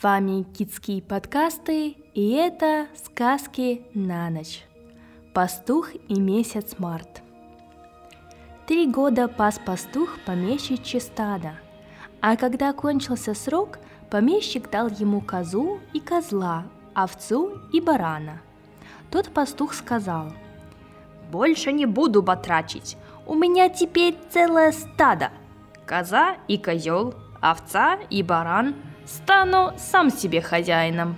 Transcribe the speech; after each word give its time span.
С 0.00 0.02
вами 0.02 0.44
Китские 0.56 1.02
подкасты, 1.02 1.94
и 2.14 2.30
это 2.30 2.86
сказки 2.94 3.82
на 3.92 4.30
ночь. 4.30 4.64
Пастух 5.34 5.90
и 6.08 6.18
месяц 6.18 6.76
март. 6.78 7.20
Три 8.66 8.90
года 8.90 9.28
пас 9.28 9.58
пастух 9.58 10.18
помещичье 10.24 11.00
стада, 11.00 11.52
а 12.22 12.38
когда 12.38 12.72
кончился 12.72 13.34
срок, 13.34 13.78
помещик 14.08 14.70
дал 14.70 14.88
ему 14.88 15.20
козу 15.20 15.80
и 15.92 16.00
козла, 16.00 16.64
овцу 16.94 17.58
и 17.70 17.82
барана. 17.82 18.40
Тот 19.10 19.28
пастух 19.28 19.74
сказал, 19.74 20.32
«Больше 21.30 21.72
не 21.72 21.84
буду 21.84 22.22
батрачить, 22.22 22.96
у 23.26 23.34
меня 23.34 23.68
теперь 23.68 24.16
целое 24.30 24.72
стадо, 24.72 25.30
коза 25.84 26.38
и 26.48 26.56
козел, 26.56 27.12
овца 27.42 27.98
и 28.08 28.22
баран– 28.22 28.76
стану 29.06 29.72
сам 29.78 30.10
себе 30.10 30.40
хозяином. 30.40 31.16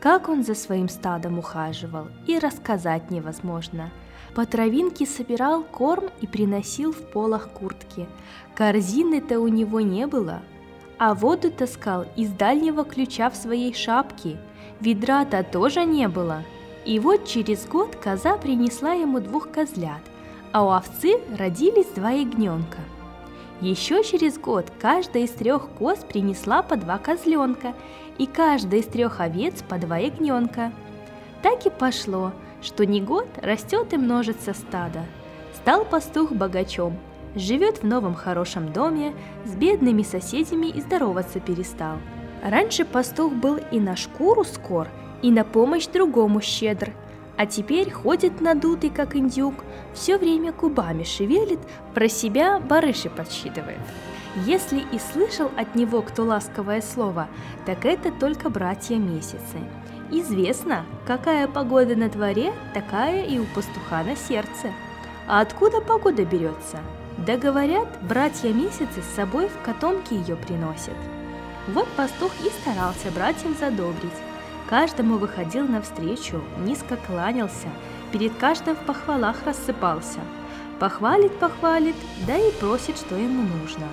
Как 0.00 0.28
он 0.28 0.44
за 0.44 0.54
своим 0.54 0.88
стадом 0.88 1.38
ухаживал, 1.38 2.08
и 2.26 2.38
рассказать 2.38 3.10
невозможно. 3.10 3.90
По 4.34 4.44
травинке 4.44 5.06
собирал 5.06 5.62
корм 5.62 6.10
и 6.20 6.26
приносил 6.26 6.92
в 6.92 7.10
полах 7.10 7.50
куртки. 7.50 8.06
Корзины-то 8.54 9.40
у 9.40 9.48
него 9.48 9.80
не 9.80 10.06
было, 10.06 10.42
а 10.98 11.14
воду 11.14 11.50
таскал 11.50 12.04
из 12.16 12.30
дальнего 12.30 12.84
ключа 12.84 13.30
в 13.30 13.36
своей 13.36 13.72
шапке. 13.72 14.38
Ведра-то 14.80 15.42
тоже 15.42 15.84
не 15.84 16.08
было. 16.08 16.42
И 16.84 16.98
вот 16.98 17.26
через 17.26 17.64
год 17.66 17.96
коза 17.96 18.36
принесла 18.36 18.92
ему 18.92 19.20
двух 19.20 19.50
козлят, 19.50 20.02
а 20.52 20.64
у 20.64 20.68
овцы 20.68 21.18
родились 21.38 21.88
два 21.94 22.10
ягненка– 22.10 22.78
еще 23.64 24.04
через 24.04 24.38
год 24.38 24.70
каждая 24.80 25.24
из 25.24 25.30
трех 25.30 25.68
коз 25.78 25.98
принесла 26.00 26.62
по 26.62 26.76
два 26.76 26.98
козленка, 26.98 27.74
и 28.18 28.26
каждая 28.26 28.80
из 28.80 28.86
трех 28.86 29.20
овец 29.20 29.62
по 29.62 29.78
два 29.78 29.98
ягненка. 29.98 30.72
Так 31.42 31.66
и 31.66 31.70
пошло, 31.70 32.32
что 32.62 32.84
не 32.84 33.00
год 33.00 33.26
растет 33.42 33.92
и 33.92 33.96
множится 33.96 34.54
стадо. 34.54 35.00
Стал 35.54 35.84
пастух 35.84 36.32
богачом, 36.32 36.98
живет 37.34 37.78
в 37.78 37.86
новом 37.86 38.14
хорошем 38.14 38.72
доме, 38.72 39.14
с 39.44 39.54
бедными 39.54 40.02
соседями 40.02 40.66
и 40.66 40.80
здороваться 40.80 41.40
перестал. 41.40 41.96
Раньше 42.42 42.84
пастух 42.84 43.32
был 43.32 43.58
и 43.70 43.80
на 43.80 43.96
шкуру 43.96 44.44
скор, 44.44 44.88
и 45.22 45.30
на 45.30 45.44
помощь 45.44 45.86
другому 45.86 46.40
щедр– 46.40 46.92
а 47.36 47.46
теперь 47.46 47.90
ходит 47.90 48.40
надутый, 48.40 48.90
как 48.90 49.16
индюк, 49.16 49.54
все 49.92 50.18
время 50.18 50.52
губами 50.52 51.02
шевелит, 51.02 51.60
про 51.94 52.08
себя 52.08 52.60
барыши 52.60 53.10
подсчитывает. 53.10 53.80
Если 54.46 54.80
и 54.80 54.98
слышал 54.98 55.50
от 55.56 55.74
него 55.74 56.02
кто 56.02 56.24
ласковое 56.24 56.80
слово, 56.80 57.28
так 57.66 57.84
это 57.84 58.10
только 58.10 58.50
братья 58.50 58.96
месяцы. 58.96 59.58
Известно, 60.10 60.84
какая 61.06 61.48
погода 61.48 61.96
на 61.96 62.08
дворе, 62.08 62.52
такая 62.72 63.24
и 63.24 63.38
у 63.38 63.44
пастуха 63.46 64.02
на 64.02 64.16
сердце. 64.16 64.72
А 65.26 65.40
откуда 65.40 65.80
погода 65.80 66.24
берется? 66.24 66.78
Да 67.16 67.36
говорят, 67.36 67.88
братья 68.02 68.52
месяцы 68.52 69.02
с 69.02 69.14
собой 69.14 69.48
в 69.48 69.64
котомке 69.64 70.16
ее 70.16 70.36
приносят. 70.36 70.96
Вот 71.68 71.88
пастух 71.96 72.32
и 72.44 72.50
старался 72.60 73.10
братьям 73.14 73.56
задобрить. 73.58 74.12
Каждому 74.74 75.18
выходил 75.18 75.68
навстречу, 75.68 76.42
низко 76.66 76.96
кланялся, 76.96 77.68
перед 78.10 78.34
каждым 78.38 78.74
в 78.74 78.80
похвалах 78.80 79.36
рассыпался. 79.46 80.18
Похвалит, 80.80 81.30
похвалит, 81.38 81.94
да 82.26 82.36
и 82.36 82.50
просит, 82.50 82.98
что 82.98 83.14
ему 83.14 83.44
нужно. 83.44 83.86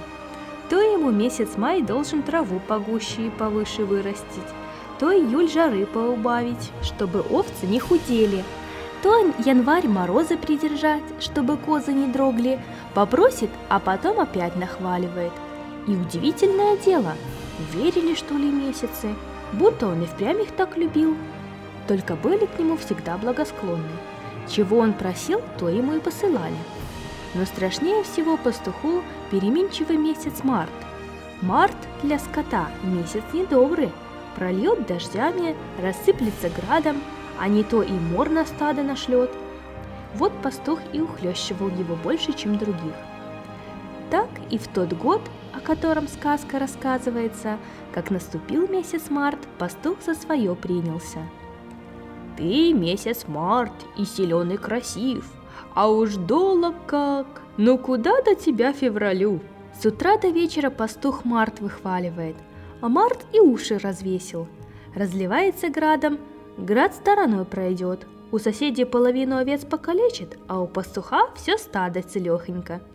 То 0.72 0.82
ему 0.82 1.12
месяц 1.12 1.50
май 1.56 1.84
должен 1.84 2.24
траву 2.24 2.60
погуще 2.68 3.28
и 3.28 3.30
повыше 3.30 3.86
вырастить, 3.86 4.52
то 4.98 5.14
июль 5.14 5.52
жары 5.52 5.86
поубавить, 5.86 6.72
чтобы 6.82 7.20
овцы 7.30 7.68
не 7.68 7.80
худели, 7.80 8.44
то 9.04 9.20
январь 9.46 9.88
морозы 9.88 10.36
придержать, 10.36 11.04
чтобы 11.20 11.58
козы 11.58 11.94
не 11.94 12.08
дрогли, 12.08 12.60
попросит, 12.96 13.52
а 13.70 13.80
потом 13.80 14.20
опять 14.20 14.56
нахваливает. 14.56 15.34
И 15.86 15.92
удивительное 15.92 16.76
дело, 16.78 17.14
верили 17.72 18.16
что 18.16 18.34
ли 18.34 18.50
месяцы, 18.50 19.14
будто 19.54 19.88
он 19.88 20.02
и 20.04 20.06
впрямь 20.06 20.42
их 20.42 20.52
так 20.52 20.78
любил. 20.78 21.16
Только 21.88 22.16
были 22.16 22.46
к 22.46 22.60
нему 22.60 22.78
всегда 22.78 23.18
благосклонны. 23.18 23.90
Чего 24.48 24.80
он 24.80 24.94
просил, 24.94 25.42
то 25.58 25.70
ему 25.70 25.94
и 25.96 26.00
посылали. 26.00 26.56
Но 27.34 27.46
страшнее 27.46 28.04
всего 28.04 28.38
пастуху 28.38 29.02
переменчивый 29.30 29.98
месяц 29.98 30.44
март. 30.44 30.70
Март 31.42 31.76
для 32.04 32.20
скота 32.20 32.68
месяц 32.84 33.24
недобрый, 33.34 33.92
прольет 34.36 34.86
дождями, 34.86 35.56
рассыплется 35.82 36.50
градом, 36.50 37.02
а 37.40 37.48
не 37.48 37.64
то 37.64 37.82
и 37.82 37.92
мор 37.92 38.30
на 38.30 38.46
стадо 38.46 38.84
нашлет. 38.84 39.32
Вот 40.16 40.34
пастух 40.42 40.80
и 40.94 41.00
ухлещивал 41.00 41.70
его 41.70 41.96
больше, 41.96 42.34
чем 42.34 42.58
других. 42.58 42.94
Так 44.10 44.30
и 44.50 44.58
в 44.58 44.68
тот 44.68 44.94
год 44.94 45.22
о 45.54 45.60
котором 45.60 46.08
сказка 46.08 46.60
рассказывается, 46.60 47.58
как 47.94 48.12
наступил 48.12 48.68
месяц 48.68 49.10
март, 49.10 49.40
пастух 49.58 50.02
за 50.06 50.14
свое 50.14 50.56
принялся. 50.56 51.20
Ты 52.38 52.74
месяц 52.74 53.28
март 53.28 53.74
и 53.98 54.06
силен 54.06 54.52
и 54.52 54.58
красив, 54.58 55.30
а 55.74 55.90
уж 55.90 56.16
долог 56.16 56.76
как, 56.88 57.42
ну 57.58 57.78
куда 57.78 58.22
до 58.22 58.36
тебя 58.36 58.74
февралю? 58.74 59.42
С 59.80 59.86
утра 59.86 60.18
до 60.18 60.30
вечера 60.30 60.70
пастух 60.70 61.26
март 61.26 61.60
выхваливает, 61.60 62.36
а 62.82 62.90
март 62.90 63.26
и 63.34 63.40
уши 63.40 63.78
развесил. 63.78 64.48
Разливается 64.96 65.70
градом, 65.70 66.20
град 66.58 66.94
стороной 66.94 67.46
пройдет, 67.46 68.08
у 68.32 68.40
соседей 68.40 68.86
половину 68.86 69.38
овец 69.38 69.66
покалечит, 69.66 70.38
а 70.48 70.62
у 70.62 70.68
пастуха 70.68 71.30
все 71.36 71.58
стадо 71.58 72.02
целехонько– 72.02 72.82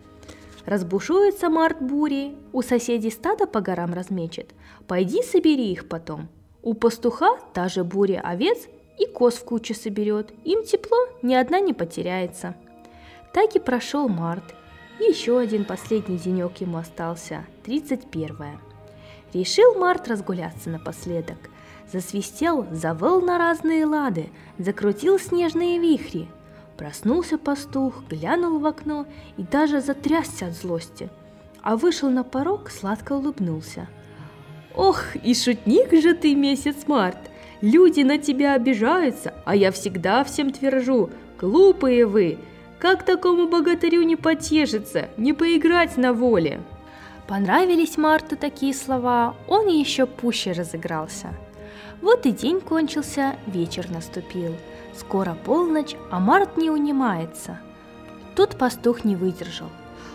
Разбушуется 0.67 1.49
март 1.49 1.81
бури, 1.81 2.35
у 2.51 2.61
соседей 2.61 3.09
стадо 3.09 3.47
по 3.47 3.61
горам 3.61 3.93
размечет. 3.93 4.53
Пойди 4.85 5.23
собери 5.23 5.71
их 5.71 5.87
потом. 5.87 6.27
У 6.61 6.73
пастуха 6.73 7.37
та 7.53 7.69
же 7.69 7.85
буря 7.85 8.19
овец 8.19 8.67
и 8.99 9.05
коз 9.05 9.35
в 9.35 9.45
кучу 9.45 9.73
соберет. 9.73 10.33
Им 10.43 10.65
тепло, 10.65 10.97
ни 11.21 11.35
одна 11.35 11.61
не 11.61 11.71
потеряется. 11.73 12.53
Так 13.33 13.55
и 13.55 13.59
прошел 13.59 14.09
март. 14.09 14.43
Еще 14.99 15.39
один 15.39 15.63
последний 15.63 16.17
денек 16.17 16.57
ему 16.57 16.79
остался, 16.79 17.45
31 17.63 18.59
Решил 19.33 19.73
Март 19.75 20.09
разгуляться 20.09 20.69
напоследок. 20.69 21.37
Засвистел, 21.93 22.67
завыл 22.71 23.21
на 23.21 23.37
разные 23.37 23.85
лады, 23.85 24.31
закрутил 24.57 25.17
снежные 25.17 25.79
вихри– 25.79 26.27
Проснулся 26.77 27.39
пастух, 27.39 28.03
глянул 28.07 28.59
в 28.59 28.65
окно 28.65 29.07
и 29.37 29.43
даже 29.43 29.81
затрясся 29.81 30.47
от 30.47 30.53
злости, 30.53 31.09
а 31.63 31.75
вышел 31.75 32.09
на 32.09 32.23
порог, 32.23 32.69
сладко 32.69 33.13
улыбнулся. 33.13 33.87
«Ох, 34.75 35.15
и 35.15 35.33
шутник 35.33 35.91
же 35.99 36.13
ты, 36.13 36.35
месяц 36.35 36.87
март! 36.87 37.17
Люди 37.61 38.01
на 38.01 38.19
тебя 38.19 38.53
обижаются, 38.53 39.33
а 39.43 39.55
я 39.55 39.71
всегда 39.71 40.23
всем 40.23 40.51
твержу, 40.51 41.09
глупые 41.39 42.05
вы! 42.05 42.37
Как 42.77 43.03
такому 43.03 43.47
богатырю 43.47 44.03
не 44.03 44.15
потешиться, 44.15 45.09
не 45.17 45.33
поиграть 45.33 45.97
на 45.97 46.13
воле?» 46.13 46.61
Понравились 47.27 47.97
Марту 47.97 48.37
такие 48.37 48.73
слова, 48.75 49.35
он 49.47 49.67
еще 49.67 50.05
пуще 50.05 50.51
разыгрался. 50.51 51.33
Вот 52.01 52.25
и 52.25 52.31
день 52.31 52.61
кончился, 52.61 53.35
вечер 53.47 53.89
наступил– 53.89 54.55
Скоро 54.97 55.37
полночь, 55.45 55.95
а 56.09 56.19
Март 56.19 56.57
не 56.57 56.71
унимается. 56.71 57.59
Тут 58.35 58.57
пастух 58.57 59.05
не 59.05 59.15
выдержал. 59.15 59.69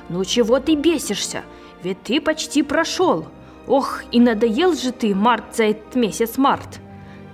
«Ну 0.09 0.25
чего 0.25 0.59
ты 0.59 0.75
бесишься? 0.75 1.43
Ведь 1.85 2.03
ты 2.03 2.21
почти 2.21 2.65
прошел. 2.65 3.27
Ох, 3.69 4.03
и 4.11 4.19
надоел 4.19 4.75
же 4.75 4.91
ты, 4.91 5.15
Март, 5.15 5.55
за 5.55 5.65
этот 5.65 5.95
месяц 5.95 6.37
Март. 6.37 6.81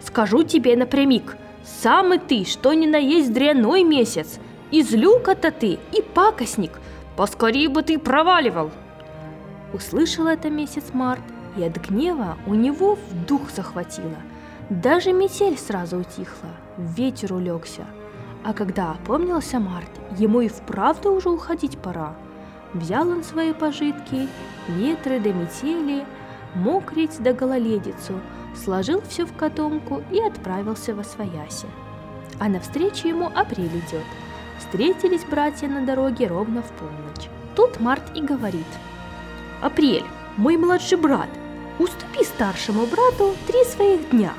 Скажу 0.02 0.43
тебе 0.43 0.76
напрямик, 0.76 1.37
самый 1.64 2.19
ты, 2.19 2.44
что 2.44 2.75
ни 2.75 2.87
на 2.87 2.99
есть 2.99 3.32
дряной 3.32 3.82
месяц. 3.82 4.38
Из 4.70 4.93
люка-то 4.93 5.50
ты 5.50 5.78
и 5.93 6.02
пакостник. 6.02 6.73
Поскорее 7.17 7.70
бы 7.70 7.82
ты 7.82 7.99
проваливал!» 7.99 8.70
Услышал 9.73 10.26
это 10.26 10.50
месяц 10.50 10.84
Март, 10.93 11.23
и 11.56 11.62
от 11.62 11.78
гнева 11.78 12.37
у 12.46 12.52
него 12.52 12.96
в 12.96 13.26
дух 13.26 13.50
захватило– 13.50 14.17
даже 14.70 15.12
метель 15.12 15.56
сразу 15.56 15.99
утихла, 15.99 16.50
ветер 16.76 17.32
улегся. 17.32 17.87
А 18.44 18.53
когда 18.53 18.93
опомнился 18.93 19.59
Март, 19.59 19.91
ему 20.19 20.43
и 20.43 20.49
вправду 20.49 21.12
уже 21.12 21.31
уходить 21.31 21.79
пора. 21.79 22.15
Взял 22.75 23.09
он 23.09 23.25
свои 23.25 23.55
пожитки, 23.55 24.29
ветры 24.69 25.20
до 25.20 25.32
метели, 25.32 26.05
мокрить 26.55 27.19
до 27.23 27.32
гололедицу, 27.32 28.20
сложил 28.55 29.00
все 29.09 29.25
в 29.25 29.35
котомку 29.35 30.03
и 30.11 30.20
отправился 30.20 30.94
во 30.94 31.03
свояси. 31.03 31.67
А 32.38 32.49
навстречу 32.49 33.09
ему 33.09 33.31
апрель 33.35 33.69
идет. 33.69 34.05
Встретились 34.59 35.25
братья 35.25 35.67
на 35.67 35.87
дороге 35.87 36.26
ровно 36.26 36.61
в 36.61 36.71
полночь. 36.73 37.31
Тут 37.55 37.81
Март 37.81 38.03
и 38.14 38.21
говорит. 38.21 38.67
«Апрель, 39.62 40.05
мой 40.37 40.59
младший 40.59 40.99
брат, 40.99 41.29
уступи 41.79 42.23
старшему 42.23 42.87
брату 42.87 43.35
три 43.47 43.64
своих 43.64 44.11
дня. 44.11 44.32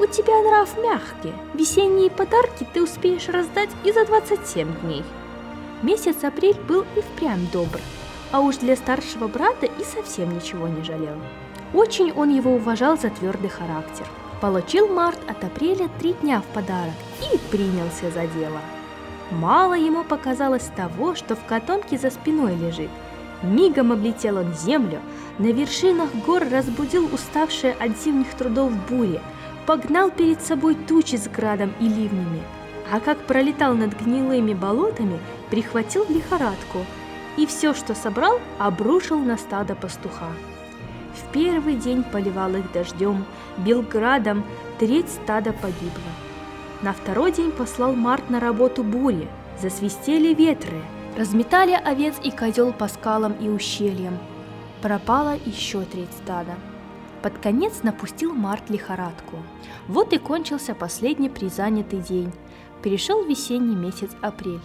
У 0.00 0.06
тебя 0.06 0.40
нрав 0.42 0.78
мягкий, 0.78 1.32
весенние 1.54 2.08
подарки 2.08 2.64
ты 2.72 2.84
успеешь 2.84 3.28
раздать 3.28 3.70
и 3.84 3.92
за 3.92 4.04
27 4.04 4.80
дней. 4.82 5.02
Месяц 5.82 6.22
апрель 6.22 6.58
был 6.68 6.84
и 6.94 7.00
впрямь 7.00 7.48
добр, 7.52 7.80
а 8.30 8.38
уж 8.38 8.58
для 8.58 8.76
старшего 8.76 9.26
брата 9.26 9.66
и 9.66 9.82
совсем 9.82 10.32
ничего 10.32 10.68
не 10.68 10.84
жалел. 10.84 11.16
Очень 11.74 12.12
он 12.12 12.28
его 12.30 12.52
уважал 12.54 12.96
за 12.96 13.10
твердый 13.10 13.50
характер. 13.50 14.06
Получил 14.40 14.86
Март 14.86 15.18
от 15.28 15.42
апреля 15.42 15.88
три 15.98 16.12
дня 16.12 16.42
в 16.42 16.54
подарок 16.54 16.94
и 17.32 17.36
принялся 17.50 18.08
за 18.12 18.28
дело. 18.28 18.60
Мало 19.32 19.74
ему 19.74 20.04
показалось 20.04 20.70
того, 20.76 21.16
что 21.16 21.34
в 21.34 21.44
котомке 21.44 21.98
за 21.98 22.10
спиной 22.10 22.54
лежит. 22.54 22.90
Мигом 23.42 23.90
облетел 23.90 24.36
он 24.36 24.54
землю, 24.54 25.00
на 25.38 25.46
вершинах 25.46 26.14
гор 26.24 26.44
разбудил 26.48 27.08
уставшие 27.12 27.72
от 27.72 27.98
зимних 27.98 28.32
трудов 28.34 28.72
бури, 28.88 29.20
погнал 29.68 30.10
перед 30.10 30.40
собой 30.40 30.74
тучи 30.74 31.16
с 31.16 31.28
градом 31.28 31.74
и 31.78 31.84
ливнями, 31.90 32.40
а 32.90 33.00
как 33.00 33.18
пролетал 33.26 33.74
над 33.74 34.00
гнилыми 34.00 34.54
болотами, 34.54 35.20
прихватил 35.50 36.06
лихорадку 36.08 36.86
и 37.36 37.44
все, 37.44 37.74
что 37.74 37.94
собрал, 37.94 38.40
обрушил 38.58 39.18
на 39.18 39.36
стадо 39.36 39.74
пастуха. 39.74 40.30
В 41.12 41.30
первый 41.34 41.74
день 41.74 42.02
поливал 42.02 42.54
их 42.54 42.72
дождем, 42.72 43.26
бил 43.58 43.82
градом, 43.82 44.42
треть 44.78 45.10
стада 45.10 45.52
погибла. 45.52 46.12
На 46.80 46.94
второй 46.94 47.30
день 47.30 47.52
послал 47.52 47.92
Март 47.92 48.30
на 48.30 48.40
работу 48.40 48.82
бури, 48.82 49.28
засвистели 49.60 50.32
ветры, 50.32 50.80
разметали 51.14 51.72
овец 51.72 52.14
и 52.24 52.30
козел 52.30 52.72
по 52.72 52.88
скалам 52.88 53.34
и 53.34 53.50
ущельям. 53.50 54.18
Пропало 54.80 55.36
еще 55.44 55.82
треть 55.82 56.14
стада. 56.24 56.54
Под 57.22 57.38
конец 57.38 57.82
напустил 57.82 58.32
Март 58.34 58.70
лихорадку. 58.70 59.36
Вот 59.88 60.12
и 60.12 60.18
кончился 60.18 60.74
последний 60.74 61.28
призанятый 61.28 62.00
день. 62.00 62.32
Перешел 62.82 63.24
весенний 63.24 63.74
месяц 63.74 64.10
апрель 64.22 64.60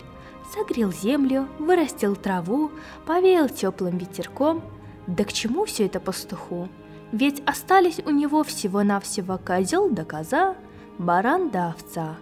согрел 0.53 0.91
землю, 0.91 1.47
вырастил 1.59 2.15
траву, 2.15 2.71
повеял 3.05 3.49
теплым 3.49 3.97
ветерком. 3.97 4.61
Да 5.07 5.23
к 5.23 5.33
чему 5.33 5.65
все 5.65 5.85
это 5.85 5.99
пастуху? 5.99 6.69
Ведь 7.11 7.41
остались 7.45 7.99
у 8.05 8.09
него 8.09 8.43
всего-навсего 8.43 9.37
козел 9.37 9.89
да 9.89 10.05
коза, 10.05 10.55
баран 10.97 11.49
да 11.49 11.69
овца. 11.69 12.17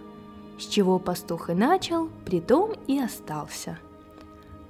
С 0.58 0.66
чего 0.66 0.98
пастух 0.98 1.50
и 1.50 1.54
начал, 1.54 2.08
притом 2.24 2.72
и 2.86 2.98
остался. 3.00 3.78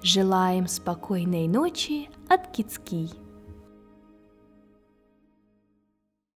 Желаем 0.03 0.67
спокойной 0.69 1.49
ночи 1.49 2.09
от 2.29 2.49
Кицкий. 2.49 3.13